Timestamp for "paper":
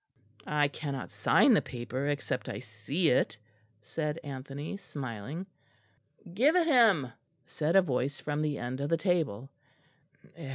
1.61-2.07